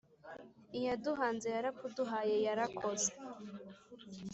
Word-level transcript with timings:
Iyaduhanze 0.77 1.47
yarakuduhaye 1.55 2.35
yarakoze 2.47 3.09